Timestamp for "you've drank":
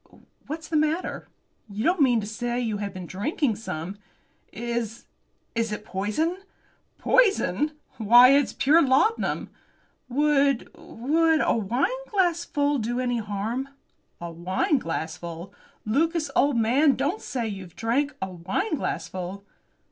17.47-18.15